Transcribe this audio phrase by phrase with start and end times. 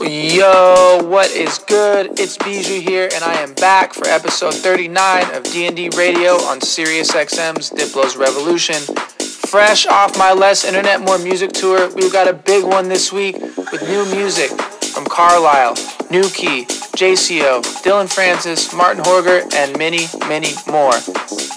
[0.00, 2.20] Yo, what is good?
[2.20, 7.70] It's Bijou here, and I am back for episode 39 of D&D Radio on SiriusXM's
[7.70, 8.76] Diplo's Revolution.
[9.18, 13.40] Fresh off my Less Internet More Music tour, we've got a big one this week
[13.40, 14.50] with new music
[14.92, 15.74] from Carlisle,
[16.12, 20.94] New Key, JCO, Dillon Francis, Martin Horger, and many, many more.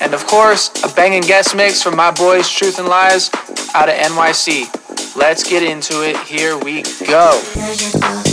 [0.02, 3.30] And of course, a banging guest mix from my boys Truth and Lies
[3.76, 4.82] out of NYC.
[5.16, 6.18] Let's get into it.
[6.26, 8.31] Here we go.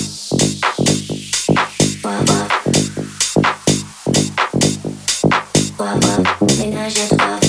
[6.71, 7.48] ménagère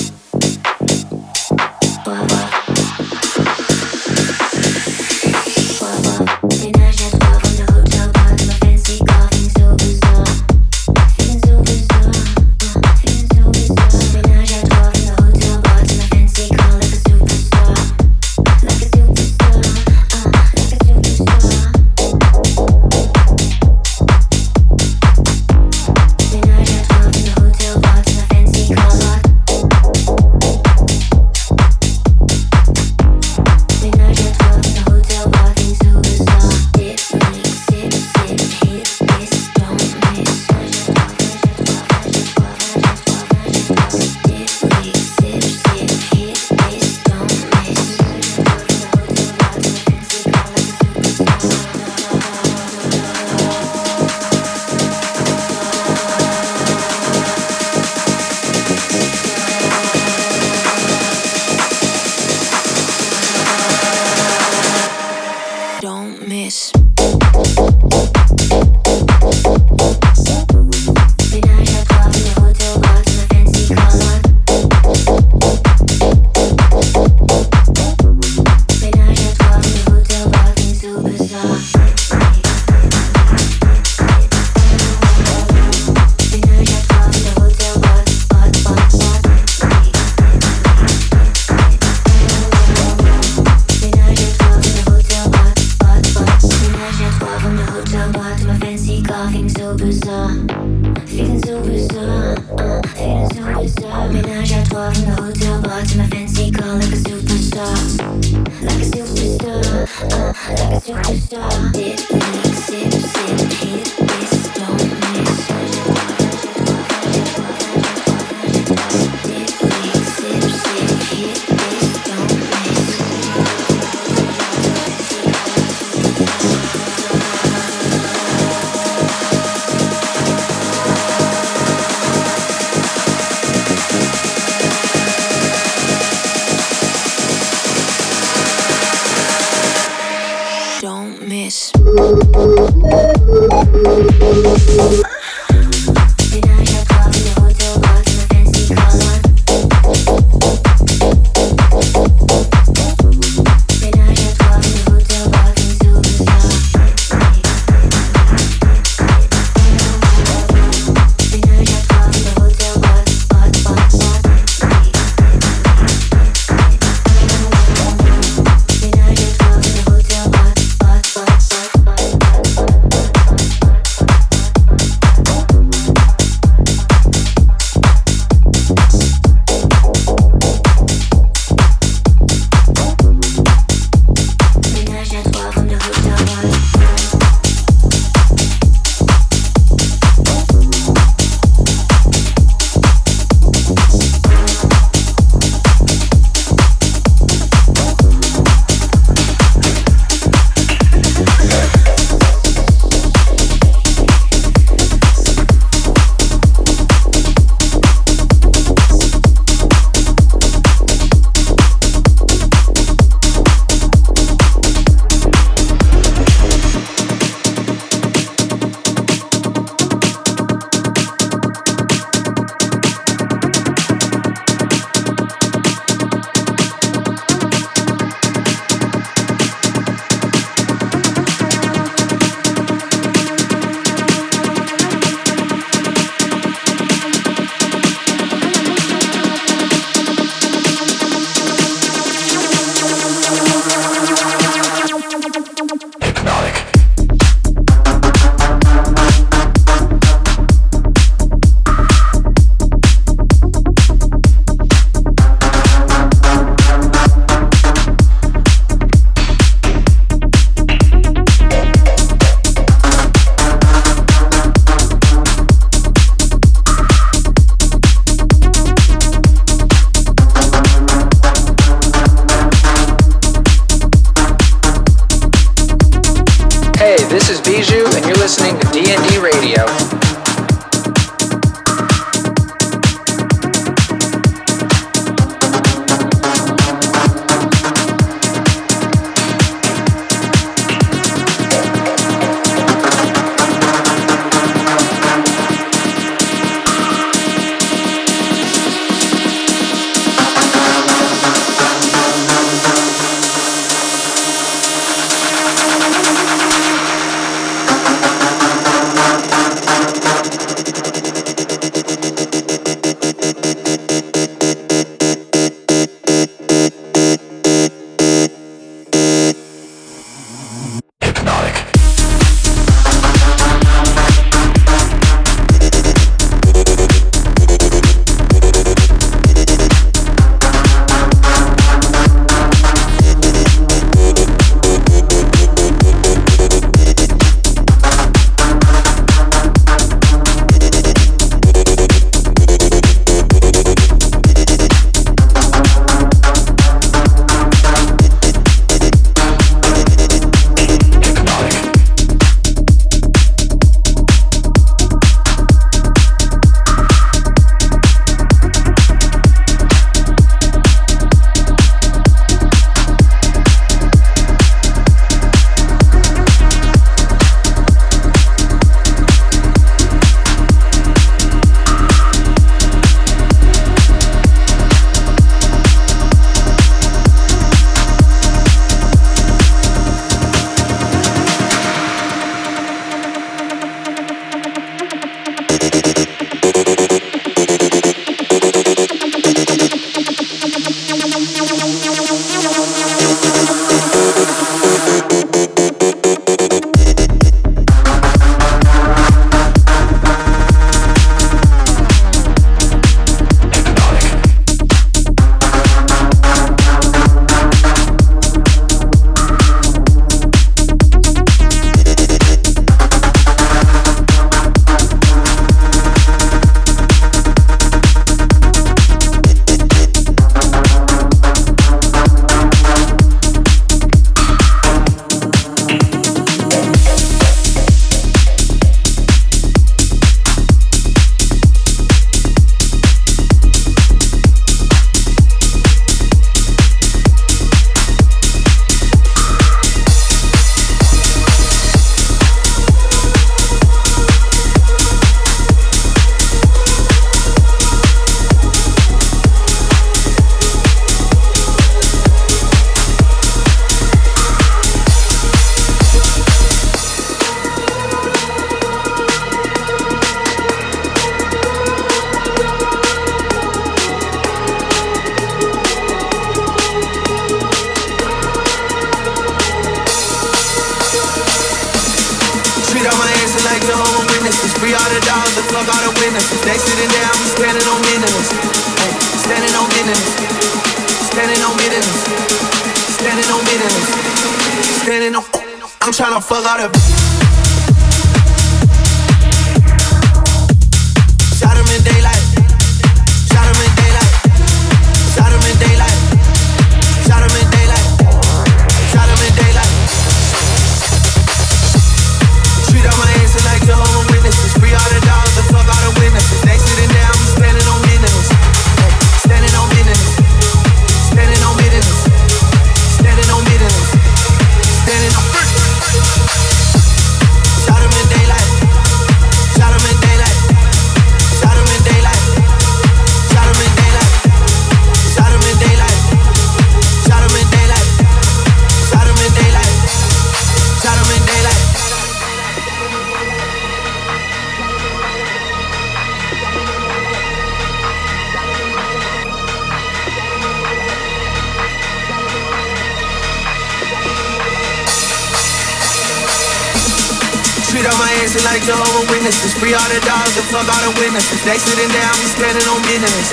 [550.34, 551.42] to the club out of witnesses.
[551.44, 553.26] They sitting down, we standing on business.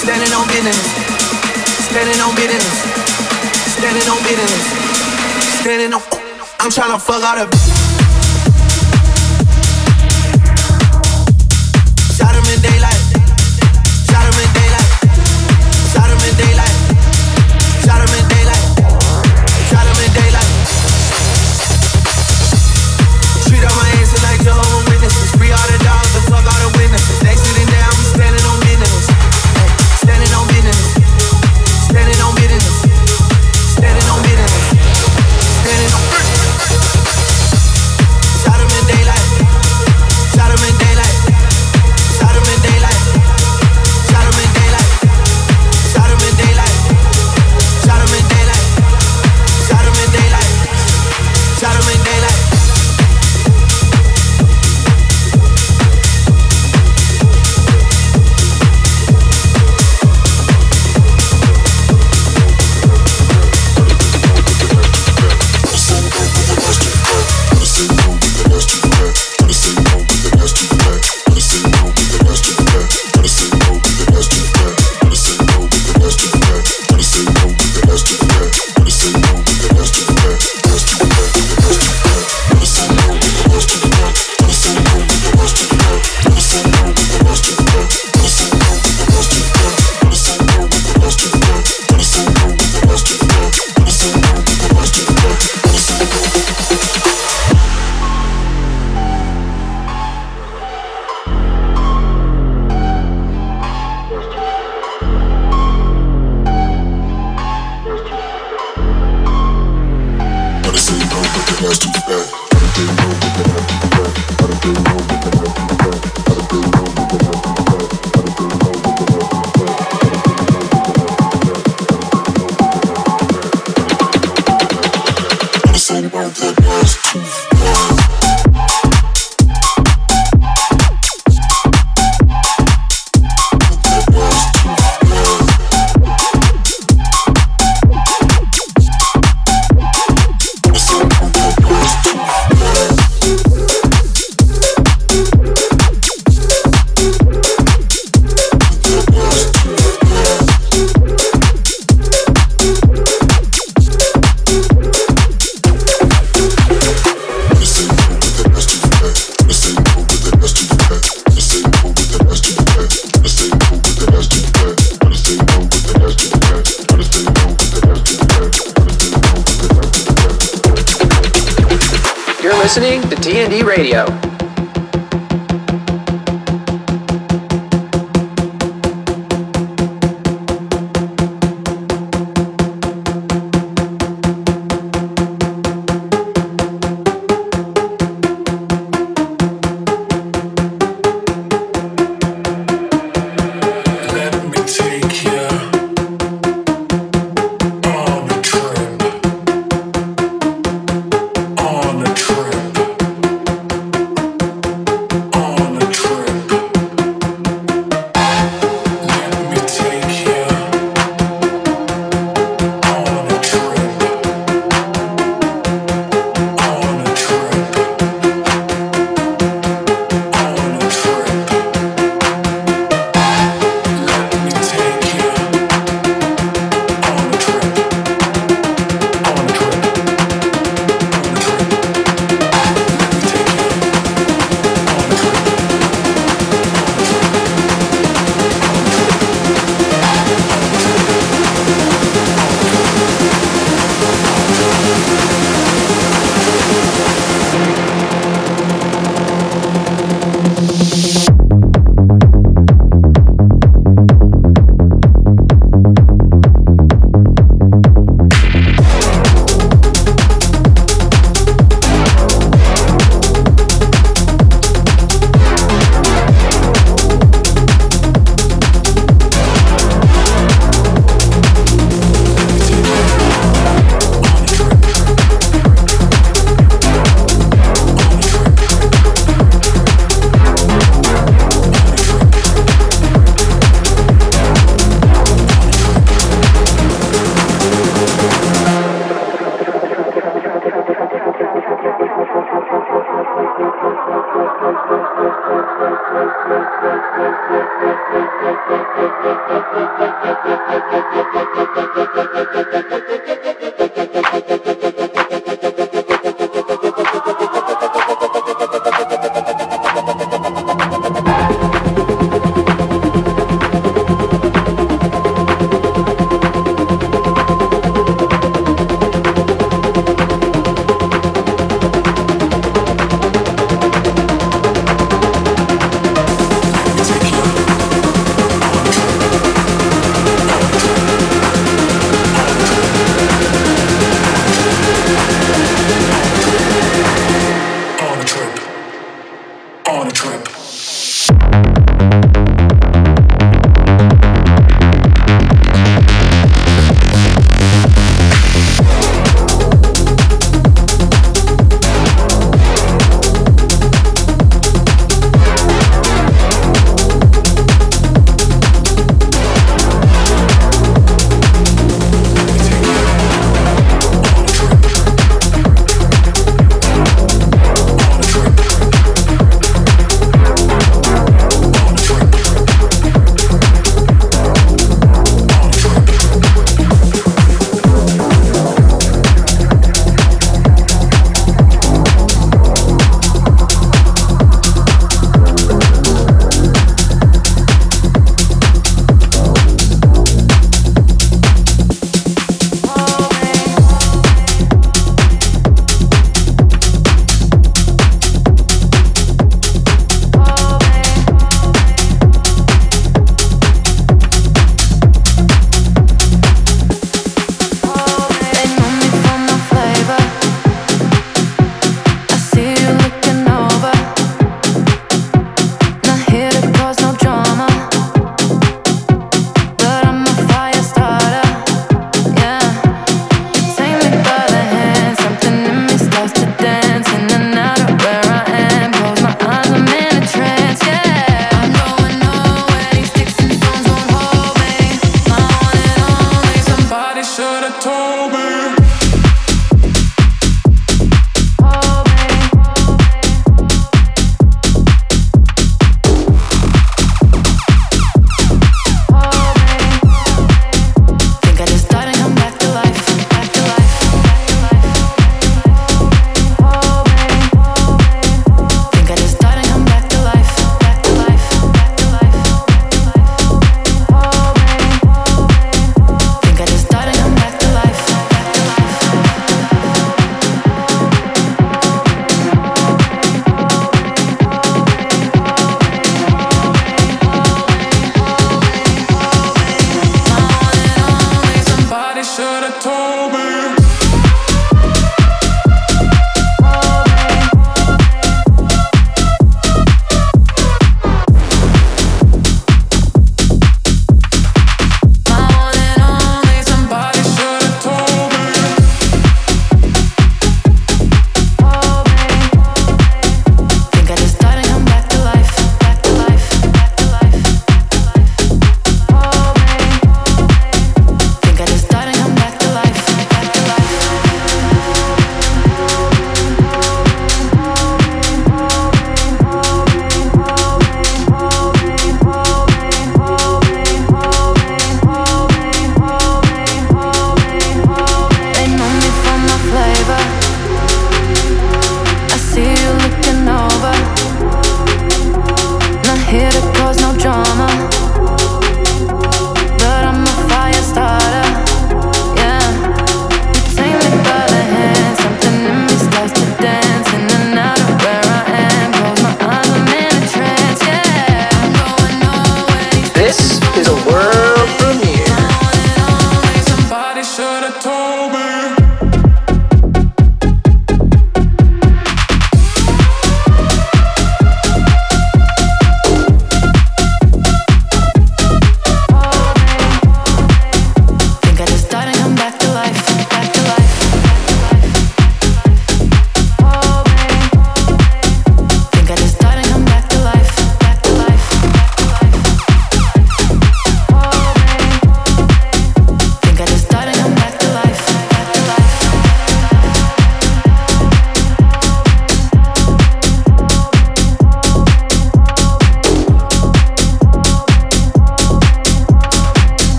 [0.00, 0.78] Standing on business.
[1.90, 2.74] Standing on business.
[3.76, 4.62] Standing on business.
[5.60, 6.02] Standing on.
[6.60, 7.77] I'm trying to fuck out of.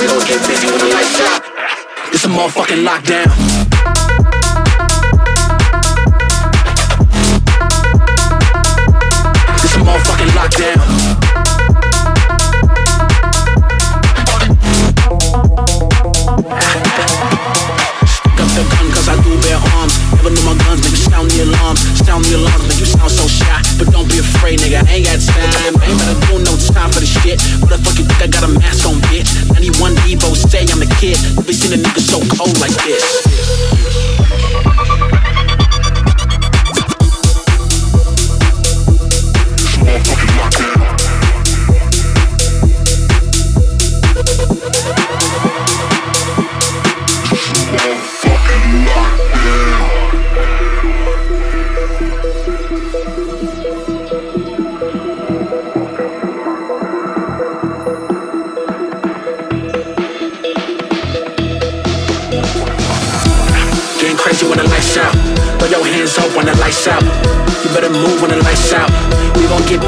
[0.00, 1.42] We gon' get busy when the lights out.
[2.12, 3.65] It's a motherfucking lockdown.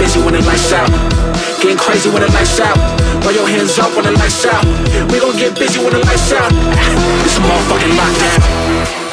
[0.09, 0.89] crazy when the lights out.
[1.61, 2.77] Getting crazy when the lights out.
[3.23, 4.65] Throw your hands up when the lights out.
[5.13, 6.51] We gon' get busy when the lights out.
[7.25, 9.08] It's a motherfucking lockdown.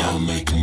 [0.00, 0.53] I'll make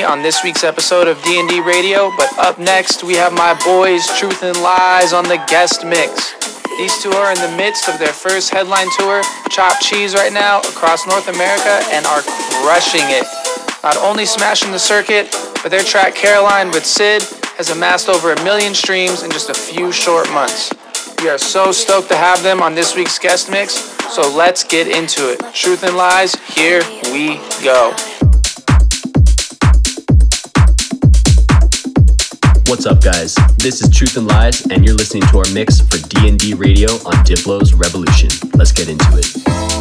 [0.00, 2.10] on this week's episode of D&D Radio.
[2.16, 6.32] But up next, we have my boys Truth and Lies on the guest mix.
[6.78, 10.60] These two are in the midst of their first headline tour, Chop Cheese, right now
[10.60, 12.22] across North America, and are
[12.64, 13.26] crushing it.
[13.82, 15.28] Not only smashing the circuit,
[15.62, 17.22] but their track Caroline with Sid
[17.58, 20.72] has amassed over a million streams in just a few short months.
[21.22, 23.74] We are so stoked to have them on this week's guest mix,
[24.14, 25.40] so let's get into it.
[25.52, 26.80] Truth and Lies, here
[27.12, 27.94] we go.
[32.72, 33.34] What's up, guys?
[33.58, 37.22] This is Truth and Lies, and you're listening to our mix for D&D Radio on
[37.22, 38.30] Diplo's Revolution.
[38.54, 39.71] Let's get into it.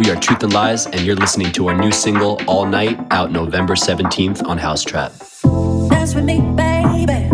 [0.00, 3.30] We are Truth and Lies, and you're listening to our new single, All Night, out
[3.30, 5.12] November 17th on House Trap.
[5.90, 7.29] Dance with me, baby.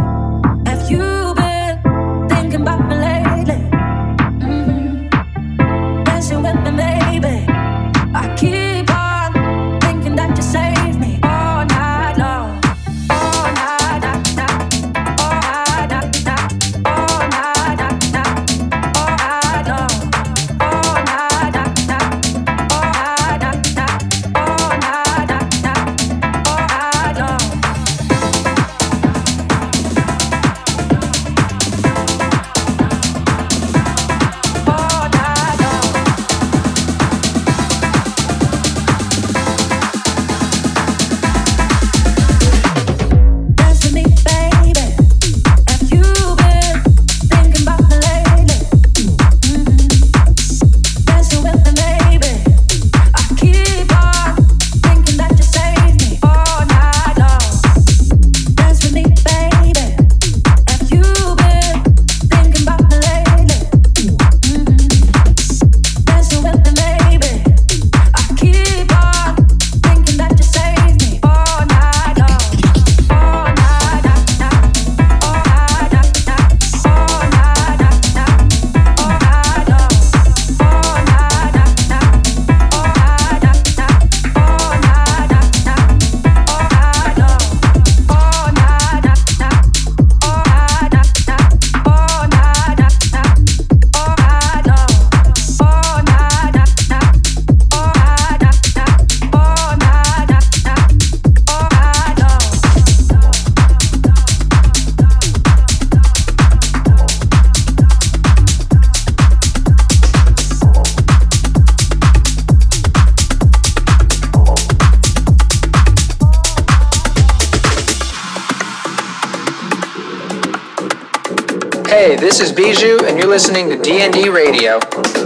[122.36, 125.25] This is Bijou, and you're listening to DND Radio.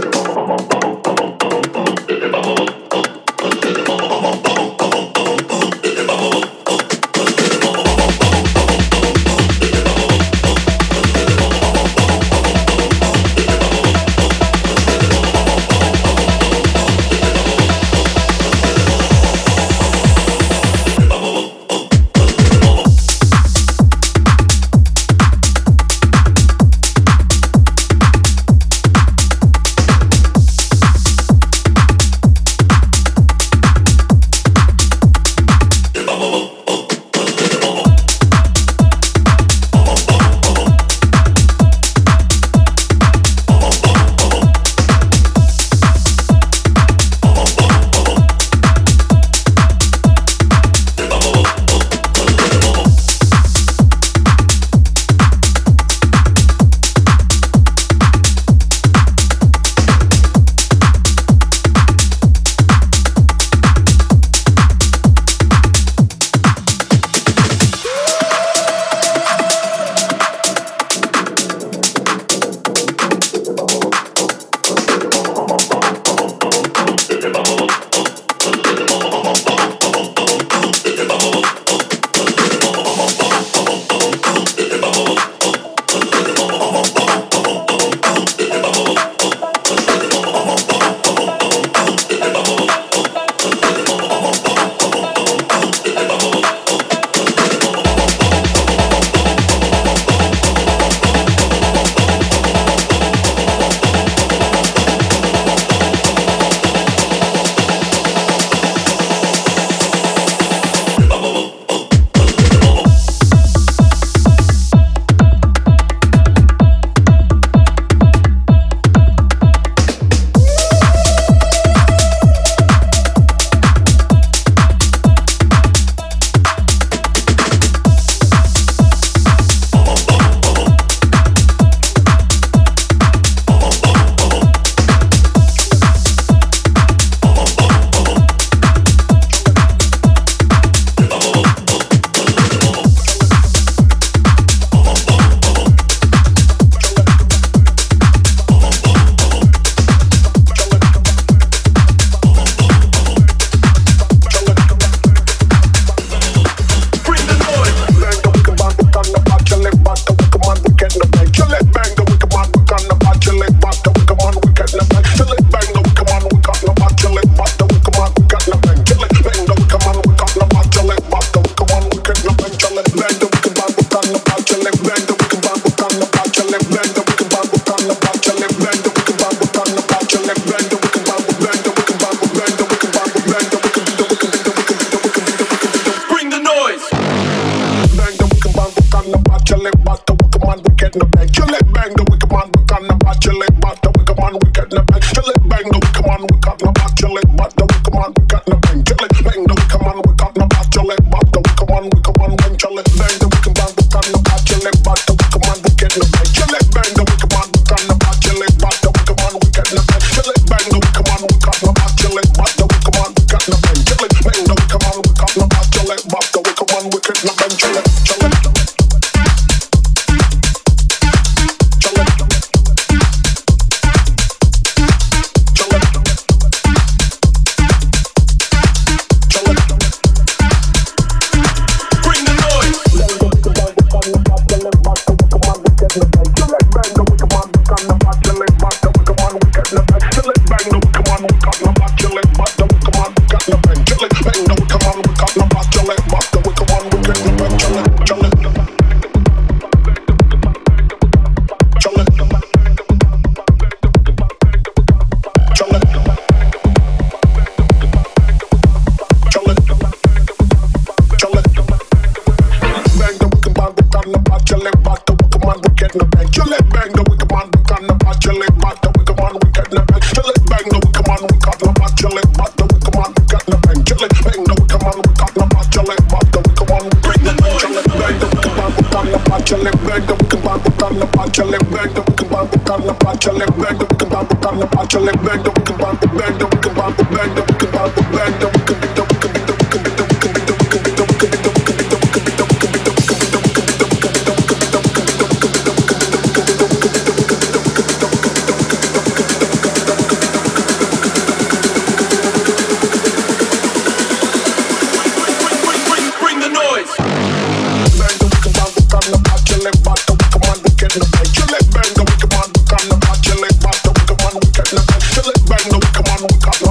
[315.69, 316.70] no, come on, we got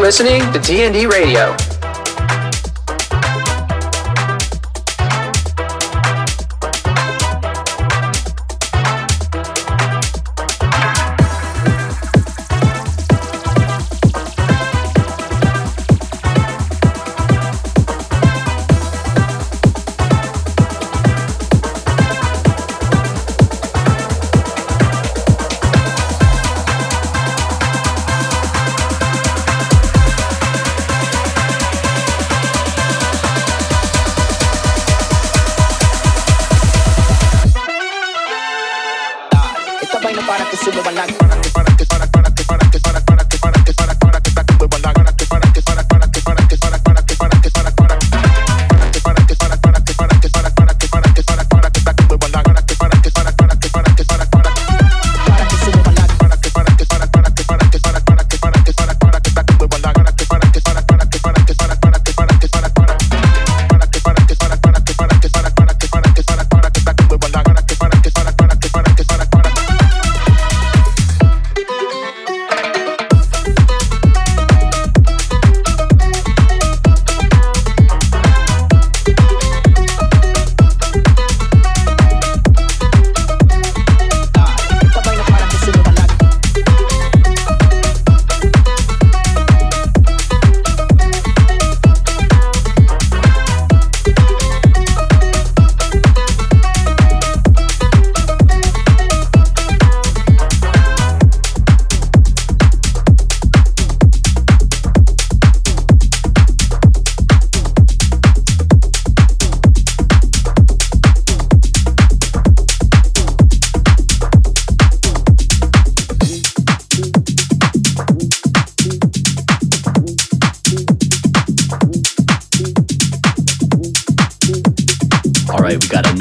[0.00, 1.75] listening to DND Radio.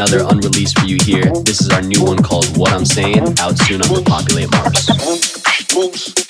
[0.07, 1.31] another unreleased for you here.
[1.43, 6.24] This is our new one called What I'm Saying, out soon on the Populate Mars.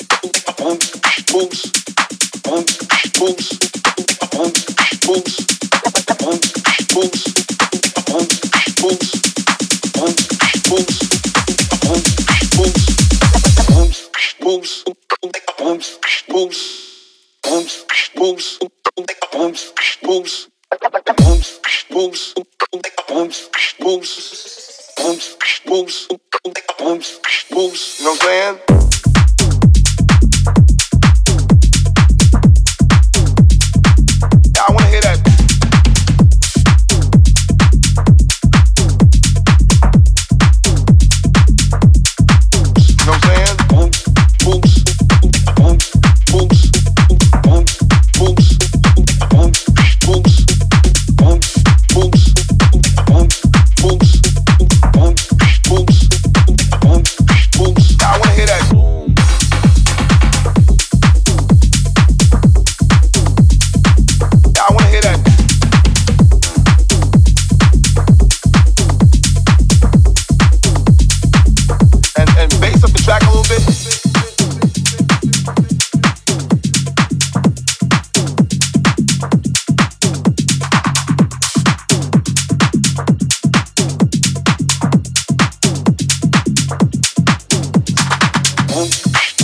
[28.26, 28.75] saying?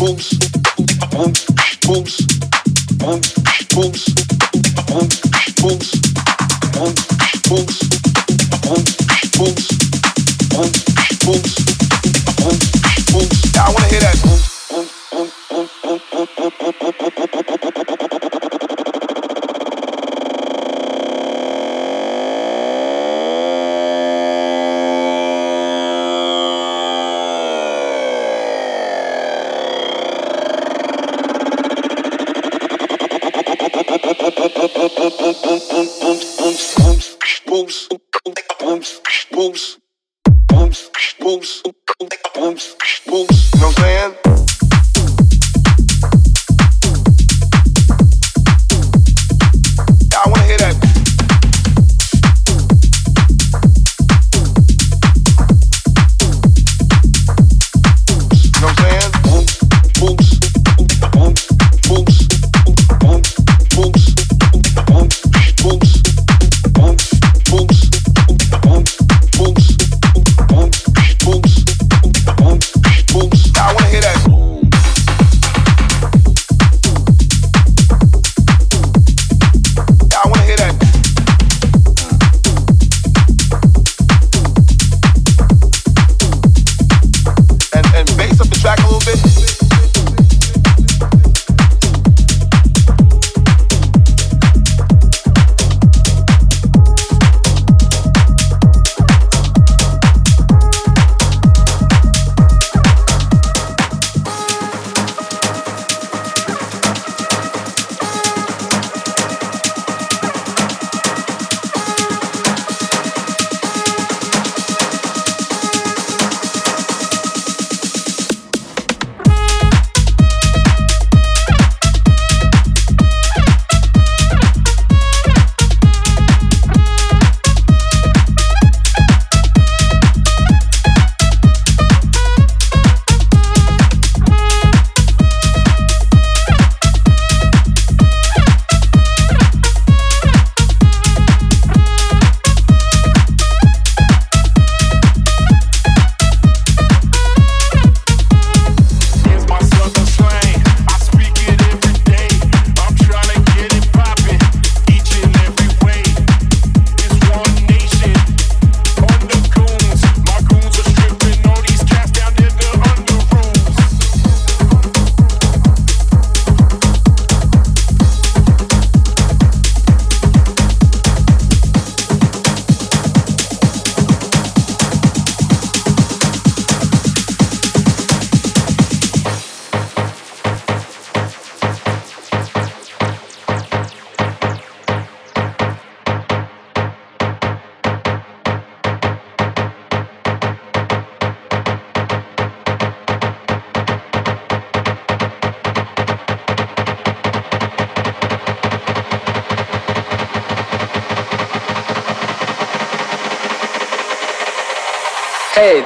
[0.02, 0.34] Booms,
[1.12, 2.26] booms,
[2.98, 4.11] booms, booms.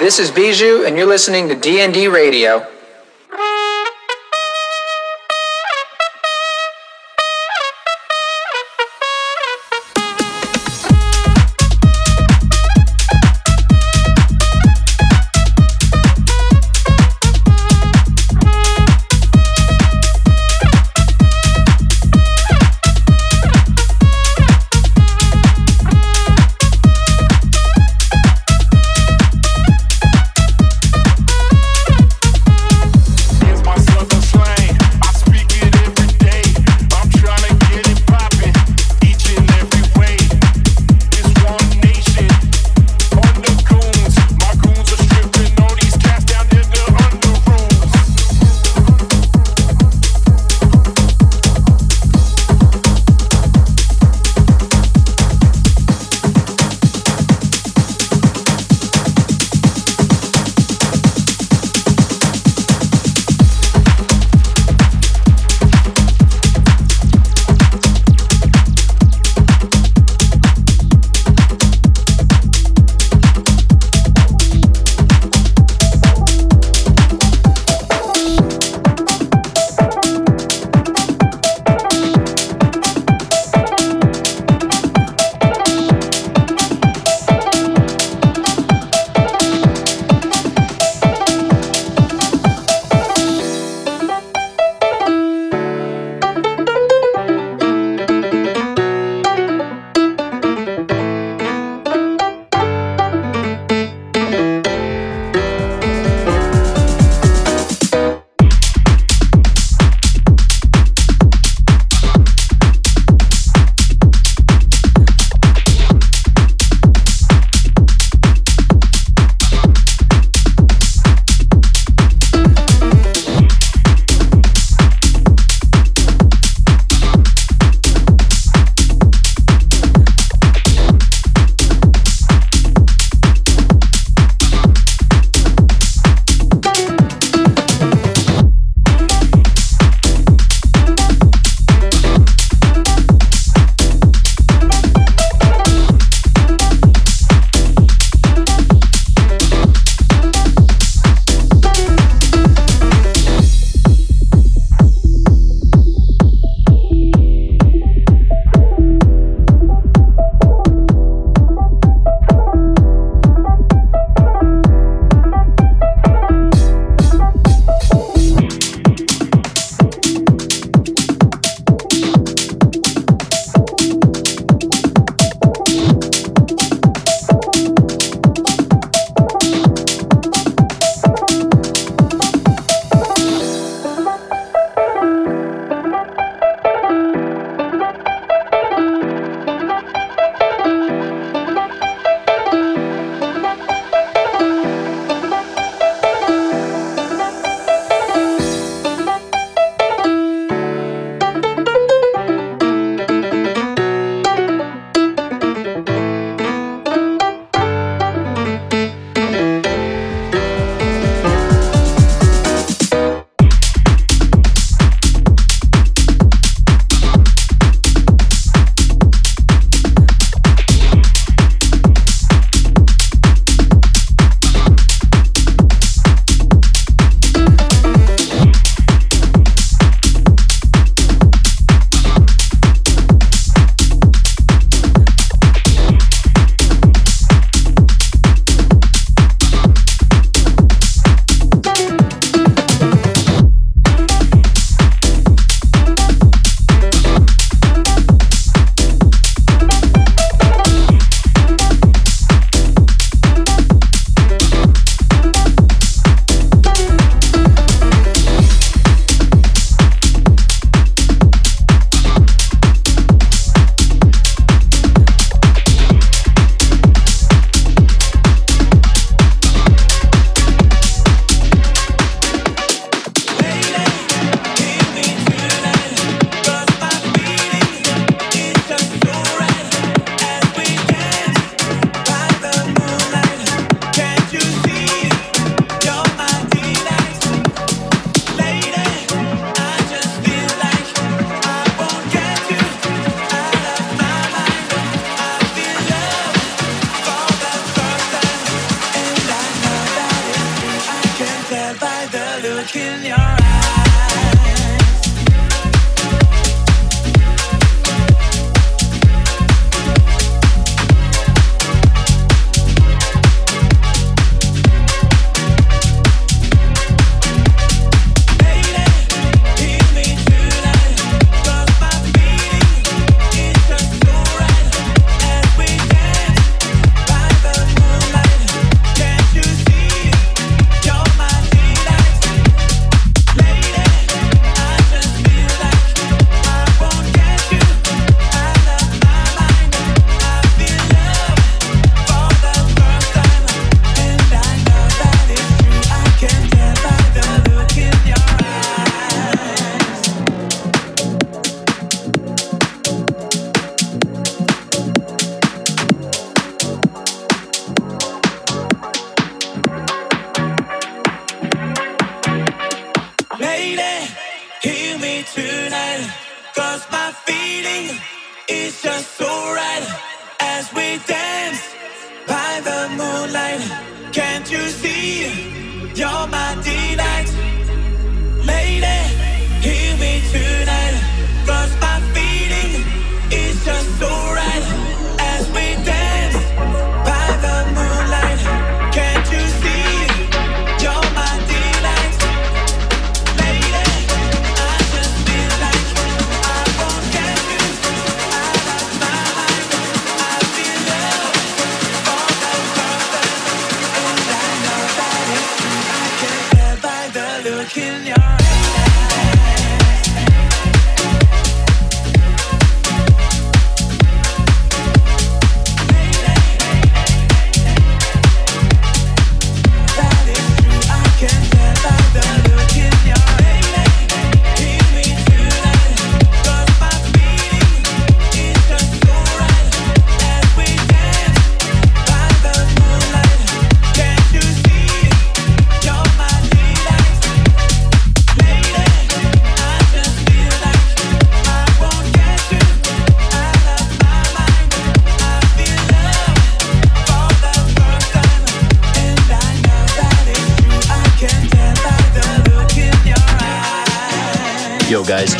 [0.05, 2.74] This is Bijou, and you're listening to DND Radio.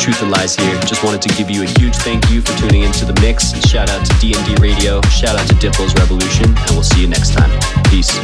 [0.06, 0.80] Truth and Lies here.
[0.82, 3.50] Just wanted to give you a huge thank you for tuning into the mix.
[3.66, 7.32] Shout out to D&D Radio, shout out to Diplo's Revolution, and we'll see you next
[7.32, 7.50] time.
[7.90, 8.16] Peace.